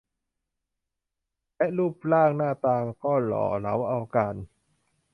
[1.55, 4.35] และรูปร่างหน้าตาก็หล่อเหลาเอาการ